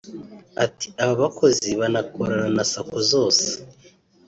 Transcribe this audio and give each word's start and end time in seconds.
Ati 0.65 0.87
“Aba 1.01 1.13
bakozi 1.21 1.67
banakorana 1.79 2.47
na 2.57 2.63
Sacco 2.71 2.99
zose 3.11 3.47